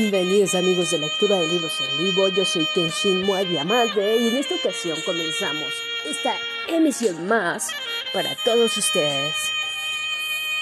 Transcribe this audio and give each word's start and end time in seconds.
Bienvenidos 0.00 0.54
amigos 0.54 0.92
de 0.92 0.98
lectura 0.98 1.36
de 1.36 1.46
libros 1.46 1.78
en 1.78 1.98
vivo, 1.98 2.26
yo 2.30 2.42
soy 2.46 2.64
Kenshin 2.74 3.26
Moe 3.26 3.44
Diamante 3.44 4.16
y 4.16 4.28
en 4.28 4.36
esta 4.36 4.54
ocasión 4.54 4.96
comenzamos 5.04 5.74
esta 6.08 6.32
emisión 6.68 7.28
más 7.28 7.68
para 8.14 8.34
todos 8.42 8.78
ustedes 8.78 9.34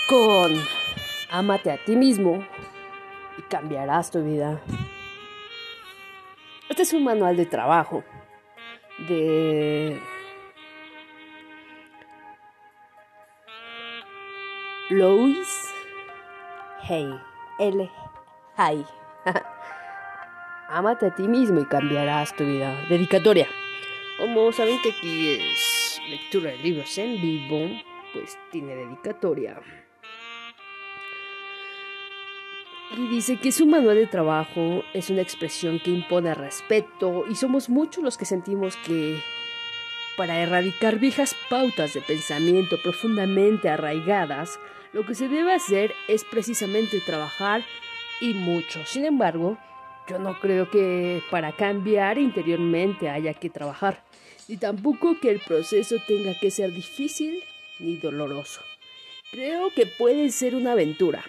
con 0.08 0.60
Amate 1.30 1.70
a 1.70 1.84
ti 1.84 1.94
mismo 1.94 2.44
y 3.38 3.42
cambiarás 3.42 4.10
tu 4.10 4.24
vida. 4.24 4.60
Este 6.68 6.82
es 6.82 6.92
un 6.92 7.04
manual 7.04 7.36
de 7.36 7.46
trabajo 7.46 8.02
de 9.06 10.00
Louis 14.90 15.48
Hay 16.88 17.20
L. 17.60 17.88
Hay. 18.56 18.84
Amate 20.68 21.06
a 21.06 21.14
ti 21.14 21.26
mismo 21.28 21.60
y 21.60 21.64
cambiarás 21.64 22.36
tu 22.36 22.44
vida. 22.44 22.74
Dedicatoria. 22.88 23.48
Como 24.18 24.52
saben 24.52 24.80
que 24.82 24.90
aquí 24.90 25.30
es 25.30 26.00
lectura 26.08 26.50
de 26.50 26.58
libros 26.58 26.98
en 26.98 27.20
vivo, 27.20 27.70
pues 28.12 28.38
tiene 28.50 28.74
dedicatoria. 28.74 29.60
Y 32.96 33.06
dice 33.08 33.36
que 33.36 33.52
su 33.52 33.66
manual 33.66 33.96
de 33.96 34.06
trabajo 34.06 34.82
es 34.94 35.10
una 35.10 35.22
expresión 35.22 35.78
que 35.78 35.90
impone 35.90 36.34
respeto 36.34 37.24
y 37.28 37.34
somos 37.34 37.68
muchos 37.68 38.02
los 38.02 38.16
que 38.16 38.24
sentimos 38.24 38.76
que 38.78 39.20
para 40.16 40.40
erradicar 40.40 40.98
viejas 40.98 41.36
pautas 41.48 41.94
de 41.94 42.00
pensamiento 42.00 42.76
profundamente 42.82 43.68
arraigadas, 43.68 44.58
lo 44.92 45.06
que 45.06 45.14
se 45.14 45.28
debe 45.28 45.52
hacer 45.52 45.94
es 46.08 46.24
precisamente 46.24 47.00
trabajar 47.00 47.62
y 48.20 48.34
mucho. 48.34 48.84
Sin 48.86 49.04
embargo, 49.04 49.58
yo 50.08 50.18
no 50.18 50.38
creo 50.40 50.70
que 50.70 51.22
para 51.30 51.52
cambiar 51.52 52.18
interiormente 52.18 53.10
haya 53.10 53.34
que 53.34 53.50
trabajar, 53.50 54.02
ni 54.48 54.56
tampoco 54.56 55.20
que 55.20 55.30
el 55.30 55.40
proceso 55.40 55.96
tenga 56.06 56.38
que 56.38 56.50
ser 56.50 56.72
difícil 56.72 57.42
ni 57.78 57.96
doloroso. 57.96 58.60
Creo 59.30 59.70
que 59.74 59.86
puede 59.86 60.30
ser 60.30 60.54
una 60.54 60.72
aventura. 60.72 61.22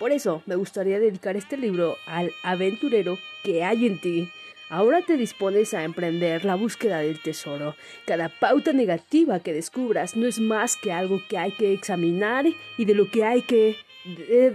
Por 0.00 0.12
eso 0.12 0.42
me 0.46 0.56
gustaría 0.56 0.98
dedicar 0.98 1.36
este 1.36 1.56
libro 1.56 1.96
al 2.06 2.32
aventurero 2.42 3.18
que 3.44 3.62
hay 3.62 3.86
en 3.86 4.00
ti. 4.00 4.28
Ahora 4.68 5.02
te 5.02 5.16
dispones 5.16 5.74
a 5.74 5.84
emprender 5.84 6.44
la 6.44 6.54
búsqueda 6.54 7.00
del 7.00 7.20
tesoro. 7.20 7.76
Cada 8.06 8.28
pauta 8.28 8.72
negativa 8.72 9.40
que 9.40 9.52
descubras 9.52 10.16
no 10.16 10.26
es 10.26 10.40
más 10.40 10.76
que 10.76 10.92
algo 10.92 11.20
que 11.28 11.38
hay 11.38 11.52
que 11.52 11.72
examinar 11.72 12.46
y 12.78 12.84
de 12.84 12.94
lo 12.94 13.10
que 13.10 13.24
hay 13.24 13.42
que 13.42 13.76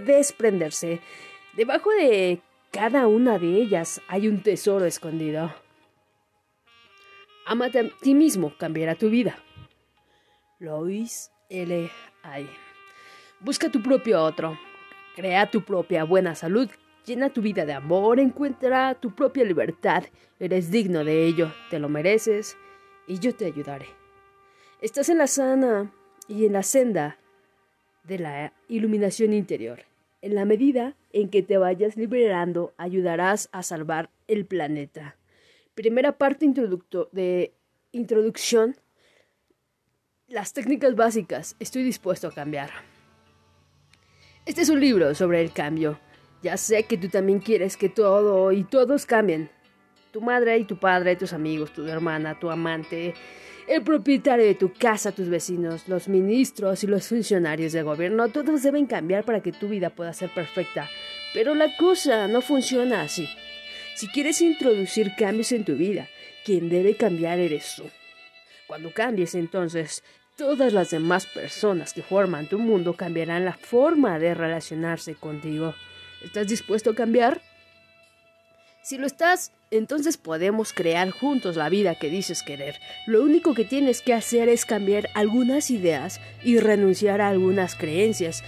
desprenderse. 0.04 1.00
Debajo 1.56 1.90
de 1.90 2.42
cada 2.70 3.06
una 3.06 3.38
de 3.38 3.46
ellas 3.46 4.02
hay 4.08 4.28
un 4.28 4.42
tesoro 4.42 4.84
escondido. 4.84 5.54
Amate 7.46 7.78
a 7.78 7.88
ti 8.02 8.14
mismo, 8.14 8.52
cambiará 8.58 8.94
tu 8.94 9.08
vida. 9.08 9.38
Lois 10.58 11.30
L. 11.48 11.90
I. 12.24 12.46
Busca 13.40 13.70
tu 13.70 13.82
propio 13.82 14.22
otro. 14.22 14.58
Crea 15.14 15.50
tu 15.50 15.62
propia 15.62 16.04
buena 16.04 16.34
salud. 16.34 16.68
Llena 17.06 17.30
tu 17.30 17.40
vida 17.40 17.64
de 17.64 17.72
amor. 17.72 18.20
Encuentra 18.20 18.94
tu 18.94 19.14
propia 19.14 19.44
libertad. 19.44 20.04
Eres 20.38 20.70
digno 20.70 21.04
de 21.04 21.24
ello. 21.24 21.54
Te 21.70 21.78
lo 21.78 21.88
mereces. 21.88 22.58
Y 23.06 23.18
yo 23.18 23.34
te 23.34 23.46
ayudaré. 23.46 23.86
Estás 24.82 25.08
en 25.08 25.16
la 25.16 25.26
sana 25.26 25.90
y 26.28 26.44
en 26.44 26.52
la 26.52 26.62
senda 26.62 27.16
de 28.04 28.18
la 28.18 28.52
iluminación 28.68 29.32
interior. 29.32 29.84
En 30.20 30.34
la 30.34 30.44
medida 30.44 30.94
en 31.16 31.30
que 31.30 31.42
te 31.42 31.56
vayas 31.56 31.96
liberando, 31.96 32.74
ayudarás 32.76 33.48
a 33.50 33.62
salvar 33.62 34.10
el 34.28 34.44
planeta. 34.44 35.16
Primera 35.74 36.18
parte 36.18 36.46
de 37.12 37.54
introducción. 37.92 38.76
Las 40.28 40.52
técnicas 40.52 40.94
básicas. 40.94 41.56
Estoy 41.58 41.84
dispuesto 41.84 42.28
a 42.28 42.32
cambiar. 42.32 42.68
Este 44.44 44.60
es 44.60 44.68
un 44.68 44.78
libro 44.78 45.14
sobre 45.14 45.40
el 45.40 45.52
cambio. 45.52 45.98
Ya 46.42 46.58
sé 46.58 46.82
que 46.82 46.98
tú 46.98 47.08
también 47.08 47.38
quieres 47.38 47.78
que 47.78 47.88
todo 47.88 48.52
y 48.52 48.64
todos 48.64 49.06
cambien. 49.06 49.48
Tu 50.12 50.20
madre 50.20 50.58
y 50.58 50.64
tu 50.64 50.78
padre, 50.78 51.16
tus 51.16 51.32
amigos, 51.32 51.72
tu 51.72 51.86
hermana, 51.86 52.38
tu 52.38 52.50
amante, 52.50 53.14
el 53.66 53.82
propietario 53.82 54.46
de 54.46 54.54
tu 54.54 54.72
casa, 54.72 55.10
tus 55.10 55.28
vecinos, 55.28 55.88
los 55.88 56.08
ministros 56.08 56.84
y 56.84 56.86
los 56.86 57.08
funcionarios 57.08 57.72
de 57.72 57.82
gobierno, 57.82 58.28
todos 58.28 58.62
deben 58.62 58.86
cambiar 58.86 59.24
para 59.24 59.40
que 59.40 59.50
tu 59.50 59.68
vida 59.68 59.90
pueda 59.90 60.12
ser 60.12 60.32
perfecta. 60.32 60.88
Pero 61.36 61.54
la 61.54 61.76
cosa 61.76 62.28
no 62.28 62.40
funciona 62.40 63.02
así. 63.02 63.28
Si 63.94 64.08
quieres 64.08 64.40
introducir 64.40 65.14
cambios 65.16 65.52
en 65.52 65.66
tu 65.66 65.74
vida, 65.74 66.08
quien 66.46 66.70
debe 66.70 66.96
cambiar 66.96 67.40
eres 67.40 67.74
tú. 67.76 67.82
Cuando 68.66 68.90
cambies 68.90 69.34
entonces, 69.34 70.02
todas 70.38 70.72
las 70.72 70.88
demás 70.88 71.26
personas 71.26 71.92
que 71.92 72.00
forman 72.00 72.48
tu 72.48 72.58
mundo 72.58 72.94
cambiarán 72.94 73.44
la 73.44 73.52
forma 73.52 74.18
de 74.18 74.32
relacionarse 74.32 75.14
contigo. 75.14 75.74
¿Estás 76.24 76.48
dispuesto 76.48 76.92
a 76.92 76.94
cambiar? 76.94 77.42
Si 78.82 78.96
lo 78.96 79.06
estás, 79.06 79.52
entonces 79.70 80.16
podemos 80.16 80.72
crear 80.72 81.10
juntos 81.10 81.56
la 81.56 81.68
vida 81.68 81.96
que 81.96 82.08
dices 82.08 82.42
querer. 82.42 82.76
Lo 83.06 83.22
único 83.22 83.52
que 83.52 83.66
tienes 83.66 84.00
que 84.00 84.14
hacer 84.14 84.48
es 84.48 84.64
cambiar 84.64 85.10
algunas 85.12 85.70
ideas 85.70 86.18
y 86.42 86.60
renunciar 86.60 87.20
a 87.20 87.28
algunas 87.28 87.74
creencias. 87.74 88.42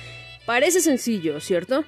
Parece 0.47 0.81
sencillo, 0.81 1.39
¿cierto? 1.41 1.85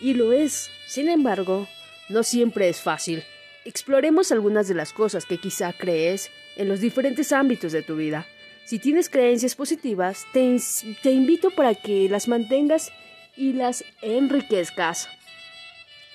Y 0.00 0.14
lo 0.14 0.32
es. 0.32 0.70
Sin 0.86 1.08
embargo, 1.08 1.68
no 2.08 2.22
siempre 2.22 2.68
es 2.68 2.80
fácil. 2.80 3.24
Exploremos 3.64 4.30
algunas 4.30 4.68
de 4.68 4.74
las 4.74 4.92
cosas 4.92 5.26
que 5.26 5.38
quizá 5.38 5.72
crees 5.72 6.30
en 6.56 6.68
los 6.68 6.80
diferentes 6.80 7.32
ámbitos 7.32 7.72
de 7.72 7.82
tu 7.82 7.96
vida. 7.96 8.26
Si 8.64 8.78
tienes 8.78 9.08
creencias 9.08 9.54
positivas, 9.54 10.26
te, 10.32 11.10
invito 11.10 11.50
para 11.50 11.74
que 11.74 12.08
las 12.08 12.26
mantengas 12.26 12.92
y 13.36 13.52
las 13.52 13.84
enriquezcas. 14.02 15.08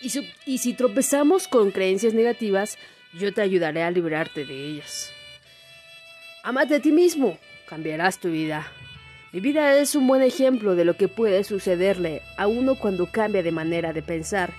Y, 0.01 0.57
si 0.57 0.73
tropezamos 0.73 1.47
con 1.47 1.71
creencias 1.71 2.13
negativas, 2.13 2.77
yo 3.13 3.33
te 3.33 3.41
ayudaré 3.41 3.83
a 3.83 3.91
librarte 3.91 4.45
de 4.45 4.65
ellas. 4.67 5.11
Amate 6.43 6.75
a 6.75 6.81
ti 6.81 6.91
mismo, 6.91 7.37
cambiarás 7.67 8.19
tu 8.19 8.29
vida. 8.29 8.71
Mi 9.33 9.39
vida 9.39 9.77
es 9.77 9.95
un 9.95 10.07
buen 10.07 10.21
ejemplo 10.21 10.75
de 10.75 10.83
lo 10.83 10.97
que 10.97 11.07
puede 11.07 11.45
sucederle 11.45 12.21
a 12.35 12.47
uno 12.47 12.75
cuando 12.75 13.05
cambia 13.05 13.41
de 13.41 13.53
manera 13.53 13.93
de 13.93 14.01
pensar. 14.01 14.51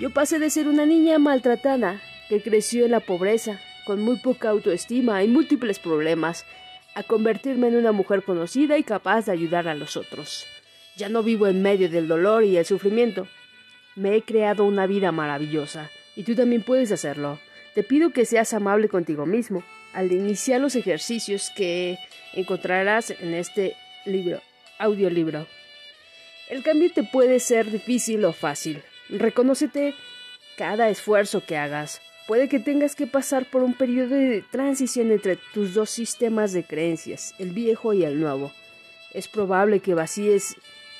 Yo 0.00 0.10
pasé 0.10 0.40
de 0.40 0.50
ser 0.50 0.66
una 0.66 0.84
niña 0.84 1.20
maltratada, 1.20 2.00
que 2.28 2.42
creció 2.42 2.84
en 2.84 2.90
la 2.90 2.98
pobreza, 2.98 3.60
con 3.86 4.00
muy 4.00 4.16
poca 4.16 4.48
autoestima 4.48 5.22
y 5.22 5.28
múltiples 5.28 5.78
problemas, 5.78 6.44
a 6.96 7.04
convertirme 7.04 7.68
en 7.68 7.76
una 7.76 7.92
mujer 7.92 8.24
conocida 8.24 8.78
y 8.78 8.82
capaz 8.82 9.26
de 9.26 9.32
ayudar 9.32 9.68
a 9.68 9.76
los 9.76 9.96
otros. 9.96 10.44
Ya 10.96 11.08
no 11.08 11.22
vivo 11.22 11.46
en 11.46 11.62
medio 11.62 11.88
del 11.88 12.08
dolor 12.08 12.42
y 12.42 12.56
el 12.56 12.64
sufrimiento, 12.64 13.28
me 13.94 14.16
he 14.16 14.22
creado 14.22 14.64
una 14.64 14.88
vida 14.88 15.12
maravillosa, 15.12 15.88
y 16.16 16.24
tú 16.24 16.34
también 16.34 16.62
puedes 16.62 16.90
hacerlo. 16.90 17.38
Te 17.76 17.84
pido 17.84 18.10
que 18.10 18.24
seas 18.24 18.54
amable 18.54 18.88
contigo 18.88 19.24
mismo 19.24 19.62
al 19.92 20.10
iniciar 20.10 20.60
los 20.60 20.74
ejercicios 20.74 21.52
que 21.54 21.96
encontrarás 22.34 23.10
en 23.10 23.34
este 23.34 23.76
libro, 24.04 24.40
audiolibro. 24.78 25.46
El 26.48 26.62
cambio 26.62 26.90
te 26.92 27.02
puede 27.02 27.40
ser 27.40 27.70
difícil 27.70 28.24
o 28.24 28.32
fácil. 28.32 28.82
Reconócete 29.08 29.94
cada 30.56 30.88
esfuerzo 30.88 31.44
que 31.44 31.56
hagas. 31.56 32.00
Puede 32.26 32.48
que 32.48 32.60
tengas 32.60 32.94
que 32.94 33.06
pasar 33.06 33.46
por 33.50 33.62
un 33.62 33.74
periodo 33.74 34.14
de 34.14 34.44
transición 34.50 35.10
entre 35.10 35.36
tus 35.54 35.74
dos 35.74 35.90
sistemas 35.90 36.52
de 36.52 36.64
creencias, 36.64 37.34
el 37.38 37.50
viejo 37.50 37.92
y 37.92 38.04
el 38.04 38.20
nuevo. 38.20 38.52
Es 39.12 39.26
probable 39.26 39.80
que 39.80 39.94
vacíes 39.94 40.56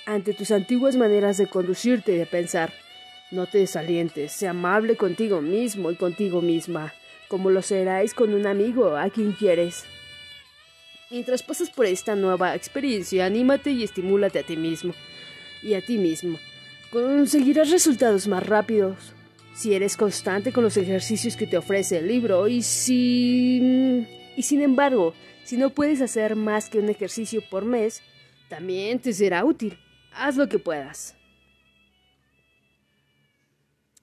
ante 0.07 0.35
tus 0.35 0.51
antiguas 0.51 0.97
maneras 0.97 1.37
de 1.37 1.47
conducirte 1.47 2.13
y 2.13 2.17
de 2.17 2.27
pensar. 2.27 2.73
No 3.31 3.47
te 3.47 3.59
desalientes, 3.59 4.33
sé 4.33 4.49
amable 4.49 4.97
contigo 4.97 5.41
mismo 5.41 5.93
y 5.93 5.97
contigo 5.97 6.43
misma, 6.43 6.93
como 7.29 7.51
lo 7.51 7.63
serás 7.63 8.13
con 8.13 8.35
un 8.35 8.47
amigo 8.47 8.97
a 8.97 9.09
quien 9.11 9.33
quieres. 9.33 9.85
Mientras 11.11 11.43
pasas 11.43 11.71
por 11.71 11.87
esta 11.87 12.15
nueva 12.15 12.55
experiencia, 12.55 13.27
anímate 13.27 13.73
y 13.73 13.83
estimúlate 13.83 14.39
a 14.39 14.43
ti 14.45 14.57
mismo 14.57 14.95
y 15.61 15.75
a 15.75 15.85
ti 15.85 15.99
mismo. 15.99 16.39
Conseguirás 16.93 17.71
resultados 17.71 18.29
más 18.29 18.47
rápidos 18.47 19.13
si 19.53 19.75
eres 19.75 19.97
constante 19.97 20.53
con 20.53 20.63
los 20.63 20.77
ejercicios 20.77 21.37
que 21.37 21.49
te 21.49 21.59
ofrece 21.59 21.99
el 21.99 22.07
libro 22.07 22.47
y 22.47 22.63
si... 22.63 24.07
y 24.37 24.43
sin 24.43 24.63
embargo, 24.63 25.13
si 25.45 25.57
no 25.57 25.71
puedes 25.71 26.01
hacer 26.01 26.37
más 26.37 26.71
que 26.71 26.79
un 26.79 26.89
ejercicio 26.89 27.43
por 27.51 27.65
mes, 27.65 28.03
también 28.49 29.01
te 29.01 29.13
será 29.13 29.45
útil. 29.45 29.77
Haz 30.13 30.37
lo 30.37 30.49
que 30.49 30.61
puedas. 30.61 31.17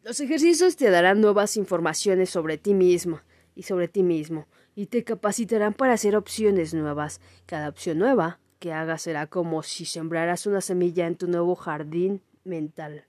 Los 0.03 0.19
ejercicios 0.19 0.75
te 0.75 0.89
darán 0.89 1.21
nuevas 1.21 1.55
informaciones 1.55 2.29
sobre 2.29 2.57
ti 2.57 2.73
mismo 2.73 3.21
y 3.57 3.63
sobre 3.63 3.87
ti 3.87 4.03
mismo 4.03 4.47
y 4.75 4.85
te 4.85 5.03
capacitarán 5.03 5.73
para 5.73 5.93
hacer 5.93 6.15
opciones 6.15 6.75
nuevas. 6.75 7.19
Cada 7.47 7.67
opción 7.67 7.97
nueva 7.97 8.39
que 8.59 8.71
hagas 8.71 9.01
será 9.01 9.25
como 9.25 9.63
si 9.63 9.85
sembraras 9.85 10.45
una 10.45 10.61
semilla 10.61 11.07
en 11.07 11.15
tu 11.15 11.27
nuevo 11.27 11.55
jardín 11.55 12.21
mental. 12.43 13.05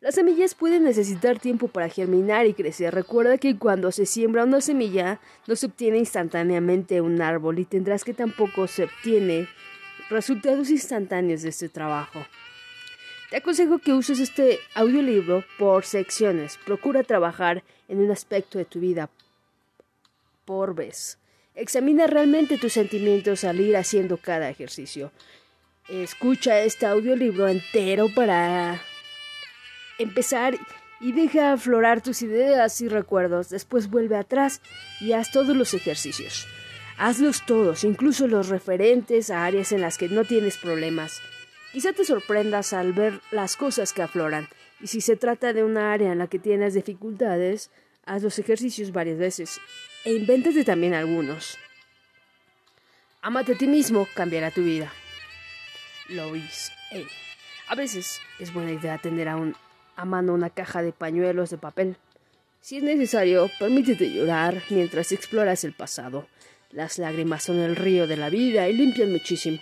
Las 0.00 0.14
semillas 0.14 0.54
pueden 0.54 0.84
necesitar 0.84 1.38
tiempo 1.38 1.68
para 1.68 1.90
germinar 1.90 2.46
y 2.46 2.54
crecer. 2.54 2.94
Recuerda 2.94 3.36
que 3.36 3.58
cuando 3.58 3.92
se 3.92 4.06
siembra 4.06 4.44
una 4.44 4.62
semilla 4.62 5.20
no 5.46 5.54
se 5.54 5.66
obtiene 5.66 5.98
instantáneamente 5.98 7.02
un 7.02 7.20
árbol 7.20 7.58
y 7.58 7.66
tendrás 7.66 8.02
que 8.02 8.14
tampoco 8.14 8.66
se 8.66 8.84
obtiene 8.84 9.48
resultados 10.08 10.70
instantáneos 10.70 11.42
de 11.42 11.50
este 11.50 11.68
trabajo. 11.68 12.24
Te 13.28 13.36
aconsejo 13.36 13.80
que 13.80 13.92
uses 13.92 14.20
este 14.20 14.60
audiolibro 14.74 15.44
por 15.58 15.84
secciones. 15.84 16.58
Procura 16.64 17.02
trabajar 17.02 17.64
en 17.88 17.98
un 17.98 18.10
aspecto 18.10 18.56
de 18.56 18.64
tu 18.64 18.80
vida 18.80 19.10
por 20.46 20.74
vez. 20.74 21.18
Examina 21.54 22.06
realmente 22.06 22.56
tus 22.56 22.72
sentimientos 22.72 23.44
al 23.44 23.60
ir 23.60 23.76
haciendo 23.76 24.16
cada 24.16 24.48
ejercicio. 24.48 25.12
Escucha 25.88 26.60
este 26.60 26.86
audiolibro 26.86 27.48
entero 27.48 28.08
para 28.14 28.80
empezar 29.98 30.56
y 31.00 31.12
deja 31.12 31.52
aflorar 31.52 32.02
tus 32.02 32.22
ideas 32.22 32.80
y 32.80 32.88
recuerdos. 32.88 33.50
Después 33.50 33.90
vuelve 33.90 34.16
atrás 34.16 34.60
y 35.00 35.12
haz 35.12 35.30
todos 35.30 35.56
los 35.56 35.74
ejercicios. 35.74 36.46
Hazlos 36.98 37.44
todos, 37.44 37.84
incluso 37.84 38.26
los 38.26 38.48
referentes 38.48 39.30
a 39.30 39.44
áreas 39.44 39.72
en 39.72 39.82
las 39.82 39.98
que 39.98 40.08
no 40.08 40.24
tienes 40.24 40.56
problemas. 40.56 41.20
Quizá 41.72 41.92
te 41.92 42.04
sorprendas 42.04 42.72
al 42.72 42.92
ver 42.92 43.20
las 43.30 43.56
cosas 43.56 43.92
que 43.92 44.02
afloran. 44.02 44.48
Y 44.80 44.86
si 44.86 45.00
se 45.00 45.16
trata 45.16 45.52
de 45.52 45.62
una 45.62 45.92
área 45.92 46.12
en 46.12 46.18
la 46.18 46.26
que 46.26 46.38
tienes 46.38 46.74
dificultades, 46.74 47.70
haz 48.04 48.22
los 48.22 48.38
ejercicios 48.38 48.92
varias 48.92 49.18
veces 49.18 49.60
e 50.06 50.12
invéntate 50.12 50.62
también 50.62 50.94
algunos. 50.94 51.58
Amate 53.22 53.54
a 53.54 53.58
ti 53.58 53.66
mismo, 53.66 54.06
cambiará 54.14 54.52
tu 54.52 54.62
vida. 54.62 54.92
Lois 56.08 56.70
A 57.66 57.74
veces 57.74 58.20
es 58.38 58.54
buena 58.54 58.70
idea 58.70 58.98
tener 58.98 59.28
a, 59.28 59.36
a 59.96 60.04
mano 60.04 60.32
una 60.32 60.50
caja 60.50 60.80
de 60.80 60.92
pañuelos 60.92 61.50
de 61.50 61.58
papel. 61.58 61.96
Si 62.60 62.76
es 62.76 62.84
necesario, 62.84 63.50
permítete 63.58 64.12
llorar 64.12 64.62
mientras 64.70 65.10
exploras 65.10 65.64
el 65.64 65.72
pasado. 65.72 66.28
Las 66.70 66.98
lágrimas 66.98 67.42
son 67.42 67.58
el 67.58 67.74
río 67.74 68.06
de 68.06 68.16
la 68.16 68.30
vida 68.30 68.68
y 68.68 68.74
limpian 68.74 69.10
muchísimo. 69.10 69.58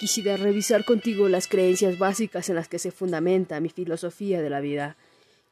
Quisiera 0.00 0.36
revisar 0.36 0.84
contigo 0.84 1.28
las 1.28 1.46
creencias 1.46 1.96
básicas 1.96 2.48
en 2.48 2.56
las 2.56 2.66
que 2.66 2.80
se 2.80 2.90
fundamenta 2.90 3.60
mi 3.60 3.68
filosofía 3.68 4.42
de 4.42 4.50
la 4.50 4.58
vida. 4.58 4.96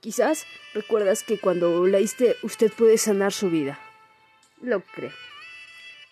Quizás 0.01 0.45
recuerdas 0.75 1.23
que 1.23 1.39
cuando 1.39 1.87
leíste 1.87 2.35
usted 2.43 2.73
puede 2.73 2.99
sanar 2.99 3.33
su 3.33 3.49
vida. 3.49 3.79
Lo 4.65 4.81
creo. 4.81 5.13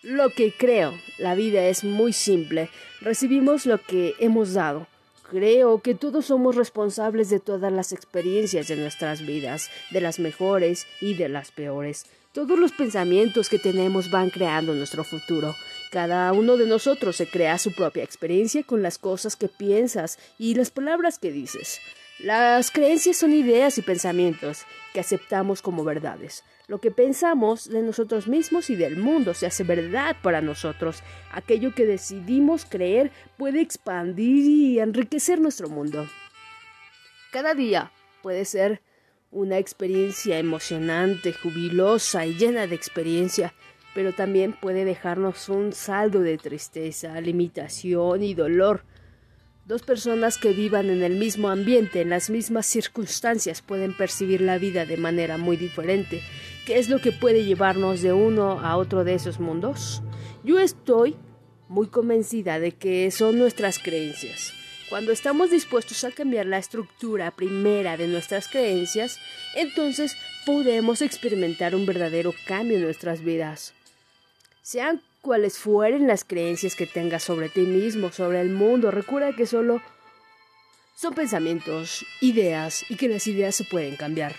Lo 0.03 0.29
que 0.29 0.53
creo, 0.53 0.93
la 1.17 1.35
vida 1.35 1.65
es 1.69 1.85
muy 1.85 2.13
simple. 2.13 2.69
Recibimos 3.01 3.65
lo 3.65 3.81
que 3.81 4.15
hemos 4.19 4.53
dado. 4.53 4.87
Creo 5.31 5.81
que 5.81 5.95
todos 5.95 6.27
somos 6.27 6.55
responsables 6.55 7.31
de 7.31 7.41
todas 7.41 7.73
las 7.73 7.93
experiencias 7.93 8.69
de 8.69 8.77
nuestras 8.77 9.25
vidas, 9.25 9.71
de 9.91 10.03
las 10.03 10.19
mejores 10.19 10.87
y 11.01 11.15
de 11.15 11.31
las 11.31 11.51
peores. 11.51 12.05
Todos 12.35 12.59
los 12.59 12.73
pensamientos 12.73 13.49
que 13.49 13.59
tenemos 13.59 14.11
van 14.11 14.29
creando 14.29 14.75
nuestro 14.75 15.03
futuro. 15.03 15.55
Cada 15.91 16.31
uno 16.35 16.59
de 16.59 16.67
nosotros 16.67 17.17
se 17.17 17.27
crea 17.27 17.57
su 17.57 17.73
propia 17.73 18.05
experiencia 18.05 18.65
con 18.65 18.83
las 18.83 18.99
cosas 18.99 19.35
que 19.35 19.49
piensas 19.49 20.19
y 20.39 20.55
las 20.57 20.71
palabras 20.71 21.19
que 21.19 21.33
dices. 21.33 21.81
Las 22.19 22.71
creencias 22.71 23.17
son 23.17 23.33
ideas 23.33 23.79
y 23.79 23.83
pensamientos 23.83 24.67
que 24.93 25.01
aceptamos 25.01 25.63
como 25.63 25.85
verdades. 25.85 26.45
Lo 26.69 26.81
que 26.81 26.91
pensamos 26.91 27.69
de 27.69 27.83
nosotros 27.83 28.29
mismos 28.29 28.71
y 28.71 28.77
del 28.77 28.97
mundo 28.97 29.35
se 29.35 29.47
hace 29.47 29.65
verdad 29.65 30.17
para 30.23 30.41
nosotros. 30.41 31.03
Aquello 31.33 31.75
que 31.75 31.87
decidimos 31.87 32.65
creer 32.65 33.11
puede 33.37 33.61
expandir 33.61 34.45
y 34.45 34.79
enriquecer 34.79 35.41
nuestro 35.41 35.69
mundo. 35.69 36.07
Cada 37.33 37.55
día 37.55 37.93
puede 38.23 38.45
ser 38.45 38.83
una 39.31 39.59
experiencia 39.59 40.39
emocionante, 40.39 41.33
jubilosa 41.33 42.27
y 42.27 42.35
llena 42.35 42.67
de 42.67 42.75
experiencia, 42.75 43.55
pero 43.95 44.13
también 44.13 44.53
puede 44.53 44.85
dejarnos 44.85 45.49
un 45.49 45.73
saldo 45.73 46.21
de 46.21 46.37
tristeza, 46.37 47.19
limitación 47.21 48.23
y 48.23 48.35
dolor. 48.35 48.85
Dos 49.73 49.81
personas 49.81 50.37
que 50.37 50.53
vivan 50.53 50.91
en 50.91 51.03
el 51.03 51.15
mismo 51.15 51.49
ambiente, 51.49 52.03
en 52.03 52.11
las 52.11 52.29
mismas 52.29 52.67
circunstancias, 52.67 53.63
pueden 53.63 53.97
percibir 53.97 54.43
la 54.43 54.59
vida 54.59 54.85
de 54.85 54.99
manera 54.99 55.39
muy 55.39 55.57
diferente. 55.57 56.21
¿Qué 56.67 56.79
es 56.79 56.91
lo 56.91 56.99
que 56.99 57.11
puede 57.11 57.47
llevarnos 57.47 58.03
de 58.03 58.13
uno 58.13 58.61
a 58.61 58.77
otro 58.77 59.03
de 59.03 59.15
esos 59.15 59.41
mundos? 59.41 60.03
Yo 60.45 60.59
estoy 60.59 61.17
muy 61.69 61.87
convencida 61.87 62.61
de 62.61 62.73
que 62.73 63.11
son 63.11 63.39
nuestras 63.39 63.79
creencias. 63.79 64.53
Cuando 64.91 65.11
estamos 65.11 65.51
dispuestos 65.51 66.05
a 66.05 66.11
cambiar 66.11 66.45
la 66.45 66.59
estructura 66.59 67.31
primera 67.31 67.97
de 67.97 68.09
nuestras 68.09 68.49
creencias, 68.49 69.21
entonces 69.55 70.19
podemos 70.45 71.01
experimentar 71.01 71.75
un 71.75 71.87
verdadero 71.87 72.35
cambio 72.47 72.77
en 72.77 72.83
nuestras 72.83 73.23
vidas. 73.25 73.73
Sean 74.61 75.01
cuales 75.23 75.59
fueren 75.59 76.07
las 76.07 76.25
creencias 76.25 76.77
que 76.77 76.87
tengas 76.87 77.23
sobre 77.23 77.49
ti 77.49 77.61
mismo, 77.61 78.13
sobre 78.13 78.41
el 78.41 78.51
mundo, 78.51 78.91
recuerda 78.91 79.35
que 79.35 79.47
solo 79.47 79.81
son 80.95 81.15
pensamientos, 81.15 82.05
ideas 82.21 82.85
y 82.91 82.97
que 82.97 83.09
las 83.09 83.27
ideas 83.27 83.55
se 83.55 83.65
pueden 83.65 83.97
cambiar. 83.97 84.35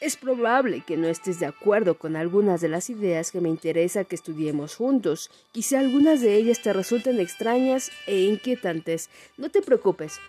Es 0.00 0.16
probable 0.16 0.82
que 0.86 0.96
no 0.96 1.08
estés 1.08 1.40
de 1.40 1.46
acuerdo 1.46 1.98
con 1.98 2.14
algunas 2.14 2.60
de 2.60 2.68
las 2.68 2.88
ideas 2.88 3.32
que 3.32 3.40
me 3.40 3.48
interesa 3.48 4.04
que 4.04 4.14
estudiemos 4.14 4.76
juntos. 4.76 5.28
Quizá 5.50 5.80
algunas 5.80 6.20
de 6.20 6.36
ellas 6.36 6.62
te 6.62 6.72
resulten 6.72 7.18
extrañas 7.18 7.90
e 8.06 8.20
inquietantes. 8.20 9.10
No 9.36 9.50
te 9.50 9.60
preocupes. 9.60 10.20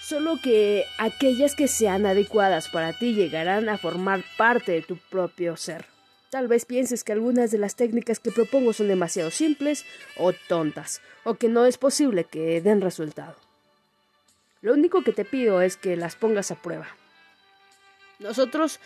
Solo 0.00 0.38
que 0.40 0.84
aquellas 0.98 1.56
que 1.56 1.66
sean 1.66 2.06
adecuadas 2.06 2.68
para 2.68 2.96
ti 2.96 3.12
llegarán 3.12 3.68
a 3.68 3.76
formar 3.76 4.22
parte 4.36 4.70
de 4.70 4.82
tu 4.82 4.96
propio 4.96 5.56
ser. 5.56 5.97
Tal 6.30 6.46
vez 6.46 6.66
pienses 6.66 7.04
que 7.04 7.12
algunas 7.12 7.50
de 7.50 7.58
las 7.58 7.74
técnicas 7.74 8.20
que 8.20 8.30
propongo 8.30 8.72
son 8.72 8.88
demasiado 8.88 9.30
simples 9.30 9.84
o 10.16 10.32
tontas, 10.32 11.00
o 11.24 11.34
que 11.34 11.48
no 11.48 11.64
es 11.64 11.78
posible 11.78 12.24
que 12.24 12.60
den 12.60 12.82
resultado. 12.82 13.36
Lo 14.60 14.74
único 14.74 15.02
que 15.02 15.12
te 15.12 15.24
pido 15.24 15.62
es 15.62 15.76
que 15.76 15.96
las 15.96 16.16
pongas 16.16 16.50
a 16.50 16.60
prueba. 16.60 16.88
Nosotros 18.18 18.80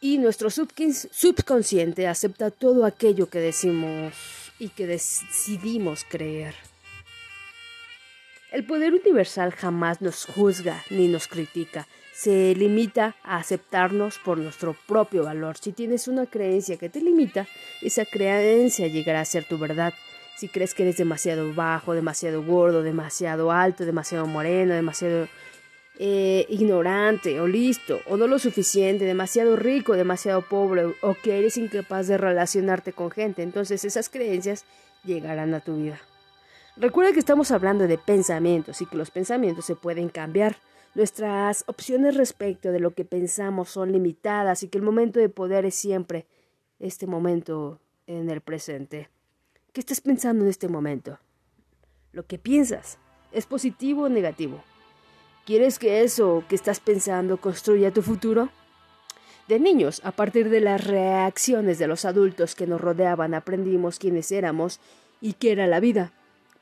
y 0.00 0.18
nuestro 0.18 0.50
subconsciente 0.50 2.06
acepta 2.06 2.50
todo 2.50 2.84
aquello 2.84 3.28
que 3.28 3.38
decimos 3.38 4.14
y 4.58 4.68
que 4.68 4.86
decidimos 4.86 6.04
creer. 6.08 6.54
El 8.50 8.66
poder 8.66 8.92
universal 8.92 9.52
jamás 9.52 10.02
nos 10.02 10.26
juzga 10.26 10.84
ni 10.90 11.08
nos 11.08 11.26
critica, 11.26 11.88
se 12.12 12.54
limita 12.54 13.16
a 13.22 13.38
aceptarnos 13.38 14.18
por 14.18 14.38
nuestro 14.38 14.76
propio 14.86 15.24
valor. 15.24 15.56
Si 15.58 15.72
tienes 15.72 16.08
una 16.08 16.26
creencia 16.26 16.76
que 16.76 16.88
te 16.88 17.00
limita, 17.00 17.46
esa 17.80 18.04
creencia 18.04 18.86
llegará 18.86 19.20
a 19.20 19.24
ser 19.24 19.44
tu 19.44 19.58
verdad. 19.58 19.94
Si 20.36 20.48
crees 20.48 20.74
que 20.74 20.82
eres 20.82 20.96
demasiado 20.96 21.54
bajo, 21.54 21.94
demasiado 21.94 22.42
gordo, 22.42 22.82
demasiado 22.82 23.50
alto, 23.50 23.84
demasiado 23.84 24.26
moreno, 24.26 24.74
demasiado 24.74 25.28
eh, 25.98 26.46
ignorante 26.48 27.38
o 27.40 27.46
listo 27.46 28.00
o 28.06 28.16
no 28.16 28.26
lo 28.26 28.38
suficiente, 28.38 29.04
demasiado 29.04 29.56
rico, 29.56 29.94
demasiado 29.94 30.42
pobre 30.42 30.94
o 31.00 31.14
que 31.14 31.38
eres 31.38 31.56
incapaz 31.56 32.08
de 32.08 32.18
relacionarte 32.18 32.92
con 32.92 33.10
gente. 33.10 33.42
Entonces 33.42 33.84
esas 33.84 34.08
creencias 34.08 34.64
llegarán 35.04 35.54
a 35.54 35.60
tu 35.60 35.76
vida. 35.76 36.00
Recuerda 36.76 37.12
que 37.12 37.18
estamos 37.18 37.50
hablando 37.50 37.86
de 37.86 37.98
pensamientos 37.98 38.80
y 38.80 38.86
que 38.86 38.96
los 38.96 39.10
pensamientos 39.10 39.66
se 39.66 39.76
pueden 39.76 40.08
cambiar. 40.08 40.56
Nuestras 40.94 41.64
opciones 41.68 42.16
respecto 42.16 42.70
de 42.70 42.78
lo 42.78 42.90
que 42.90 43.06
pensamos 43.06 43.70
son 43.70 43.92
limitadas 43.92 44.62
y 44.62 44.68
que 44.68 44.76
el 44.76 44.84
momento 44.84 45.20
de 45.20 45.30
poder 45.30 45.64
es 45.64 45.74
siempre 45.74 46.26
este 46.80 47.06
momento 47.06 47.80
en 48.06 48.28
el 48.28 48.42
presente. 48.42 49.08
¿Qué 49.72 49.80
estás 49.80 50.02
pensando 50.02 50.44
en 50.44 50.50
este 50.50 50.68
momento? 50.68 51.18
Lo 52.12 52.26
que 52.26 52.38
piensas, 52.38 52.98
¿es 53.32 53.46
positivo 53.46 54.02
o 54.02 54.08
negativo? 54.10 54.62
¿Quieres 55.46 55.78
que 55.78 56.02
eso 56.02 56.44
que 56.46 56.54
estás 56.54 56.78
pensando 56.78 57.38
construya 57.38 57.90
tu 57.90 58.02
futuro? 58.02 58.50
De 59.48 59.58
niños, 59.58 60.02
a 60.04 60.12
partir 60.12 60.50
de 60.50 60.60
las 60.60 60.86
reacciones 60.86 61.78
de 61.78 61.86
los 61.86 62.04
adultos 62.04 62.54
que 62.54 62.66
nos 62.66 62.82
rodeaban, 62.82 63.32
aprendimos 63.32 63.98
quiénes 63.98 64.30
éramos 64.30 64.78
y 65.22 65.32
qué 65.32 65.52
era 65.52 65.66
la 65.66 65.80
vida. 65.80 66.12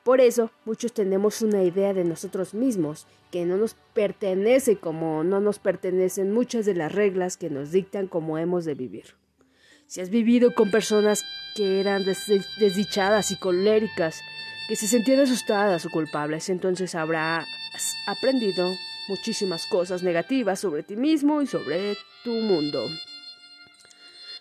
Por 0.04 0.20
eso, 0.20 0.50
muchos 0.64 0.92
tenemos 0.92 1.42
una 1.42 1.62
idea 1.62 1.92
de 1.92 2.04
nosotros 2.04 2.54
mismos 2.54 3.06
que 3.30 3.44
no 3.44 3.56
nos 3.56 3.74
pertenece 3.94 4.76
como 4.76 5.22
no 5.24 5.40
nos 5.40 5.58
pertenecen 5.58 6.32
muchas 6.32 6.66
de 6.66 6.74
las 6.74 6.92
reglas 6.92 7.36
que 7.36 7.50
nos 7.50 7.70
dictan 7.70 8.06
cómo 8.06 8.38
hemos 8.38 8.64
de 8.64 8.74
vivir. 8.74 9.14
Si 9.86 10.00
has 10.00 10.08
vivido 10.08 10.54
con 10.54 10.70
personas 10.70 11.22
que 11.54 11.80
eran 11.80 12.04
desdichadas 12.04 13.30
y 13.30 13.36
coléricas, 13.36 14.20
que 14.68 14.76
se 14.76 14.86
sentían 14.86 15.20
asustadas 15.20 15.84
o 15.84 15.90
culpables, 15.90 16.48
entonces 16.48 16.94
habrá 16.94 17.44
aprendido 18.06 18.72
muchísimas 19.08 19.66
cosas 19.66 20.02
negativas 20.02 20.60
sobre 20.60 20.84
ti 20.84 20.96
mismo 20.96 21.42
y 21.42 21.46
sobre 21.46 21.96
tu 22.22 22.30
mundo. 22.30 22.88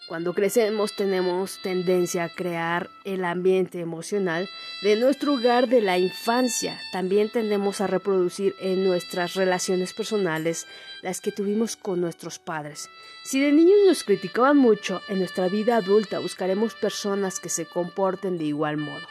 Cuando 0.09 0.33
crecemos 0.33 0.95
tenemos 0.95 1.59
tendencia 1.61 2.23
a 2.23 2.29
crear 2.29 2.89
el 3.03 3.23
ambiente 3.23 3.79
emocional 3.79 4.49
de 4.81 4.95
nuestro 4.95 5.35
hogar 5.35 5.67
de 5.69 5.81
la 5.81 5.99
infancia. 5.99 6.81
También 6.91 7.29
tendemos 7.29 7.79
a 7.79 7.85
reproducir 7.85 8.55
en 8.59 8.83
nuestras 8.83 9.35
relaciones 9.35 9.93
personales 9.93 10.65
las 11.03 11.21
que 11.21 11.31
tuvimos 11.31 11.75
con 11.75 12.01
nuestros 12.01 12.39
padres. 12.39 12.89
Si 13.23 13.39
de 13.39 13.51
niños 13.51 13.77
nos 13.85 14.03
criticaban 14.03 14.57
mucho, 14.57 14.99
en 15.09 15.19
nuestra 15.19 15.47
vida 15.47 15.75
adulta 15.75 16.17
buscaremos 16.17 16.73
personas 16.73 17.39
que 17.39 17.49
se 17.49 17.65
comporten 17.65 18.39
de 18.39 18.45
igual 18.45 18.77
modo. 18.77 19.05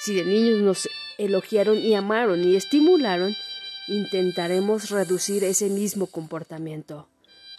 Si 0.00 0.14
de 0.14 0.24
niños 0.24 0.60
nos 0.60 0.88
elogiaron 1.18 1.76
y 1.76 1.94
amaron 1.94 2.42
y 2.42 2.56
estimularon, 2.56 3.36
intentaremos 3.86 4.88
reducir 4.88 5.44
ese 5.44 5.68
mismo 5.68 6.06
comportamiento. 6.06 7.06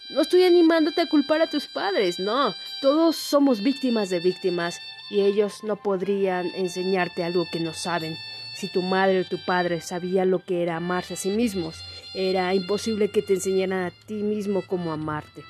No 0.10 0.22
estoy 0.22 0.44
animándote 0.44 1.02
a 1.02 1.06
culpar 1.06 1.42
a 1.44 1.48
tus 1.48 1.68
padres, 1.68 2.18
no. 2.18 2.56
Todos 2.82 3.16
somos 3.16 3.62
víctimas 3.62 4.10
de 4.10 4.20
víctimas 4.20 4.82
y 5.12 5.22
ellos 5.22 5.64
no 5.64 5.76
podrían 5.76 6.48
enseñarte 6.56 7.24
algo 7.24 7.48
que 7.52 7.60
no 7.60 7.74
saben. 7.74 8.18
Si 8.56 8.68
tu 8.68 8.82
madre 8.82 9.22
o 9.22 9.26
tu 9.26 9.38
padre 9.38 9.82
sabía 9.82 10.26
lo 10.26 10.44
que 10.44 10.64
era 10.64 10.78
amarse 10.78 11.14
a 11.14 11.18
sí 11.18 11.30
mismos, 11.30 11.84
era 12.16 12.54
imposible 12.56 13.10
que 13.12 13.22
te 13.22 13.36
enseñaran 13.36 13.86
a 13.86 13.92
ti 13.92 14.24
mismo 14.24 14.64
cómo 14.66 14.92
amarte. 14.92 15.44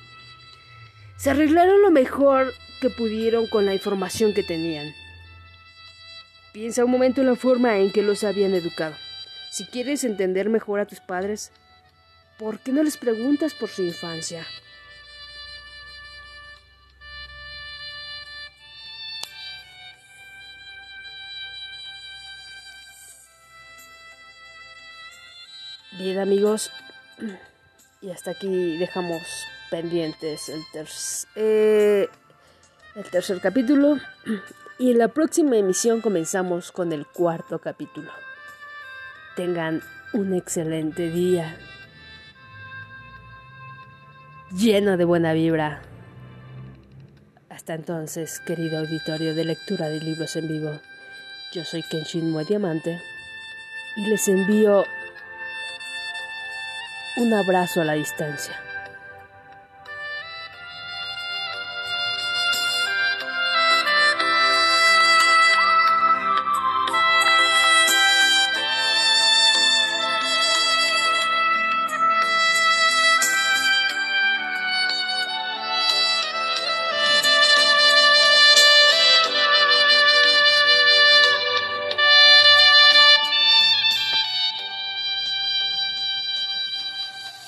Se 1.16 1.30
arreglaron 1.30 1.80
lo 1.80 1.90
mejor 1.90 2.52
que 2.82 2.90
pudieron 2.90 3.46
con 3.46 3.64
la 3.64 3.72
información 3.72 4.34
que 4.34 4.42
tenían. 4.42 4.94
Piensa 6.52 6.84
un 6.84 6.90
momento 6.90 7.22
en 7.22 7.28
la 7.28 7.36
forma 7.36 7.78
en 7.78 7.90
que 7.90 8.02
los 8.02 8.24
habían 8.24 8.52
educado. 8.52 8.94
Si 9.50 9.64
quieres 9.64 10.04
entender 10.04 10.50
mejor 10.50 10.80
a 10.80 10.86
tus 10.86 11.00
padres, 11.00 11.50
¿por 12.40 12.58
qué 12.58 12.72
no 12.72 12.82
les 12.82 12.96
preguntas 12.96 13.52
por 13.52 13.68
su 13.68 13.82
infancia? 13.82 14.46
Bien 25.98 26.18
amigos, 26.18 26.72
y 28.00 28.10
hasta 28.10 28.30
aquí 28.30 28.78
dejamos 28.78 29.20
pendientes 29.70 30.48
el, 30.48 30.64
eh, 31.34 32.08
el 32.94 33.04
tercer 33.10 33.38
capítulo 33.42 33.98
y 34.78 34.92
en 34.92 34.98
la 34.98 35.08
próxima 35.08 35.58
emisión 35.58 36.00
comenzamos 36.00 36.72
con 36.72 36.92
el 36.92 37.06
cuarto 37.06 37.58
capítulo. 37.58 38.10
Tengan 39.36 39.82
un 40.14 40.32
excelente 40.32 41.10
día 41.10 41.54
lleno 44.56 44.96
de 44.96 45.04
buena 45.04 45.32
vibra. 45.32 45.82
Hasta 47.48 47.74
entonces, 47.74 48.40
querido 48.40 48.78
auditorio 48.78 49.34
de 49.34 49.44
lectura 49.44 49.88
de 49.88 50.00
libros 50.00 50.36
en 50.36 50.48
vivo, 50.48 50.80
yo 51.52 51.64
soy 51.64 51.82
Kenshin 51.82 52.34
Diamante 52.46 53.00
y 53.96 54.06
les 54.06 54.28
envío 54.28 54.84
un 57.16 57.34
abrazo 57.34 57.80
a 57.80 57.84
la 57.84 57.94
distancia. 57.94 58.69